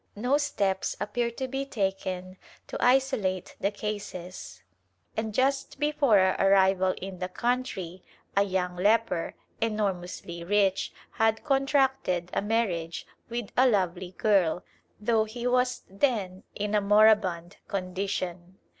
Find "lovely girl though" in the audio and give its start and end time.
13.67-15.25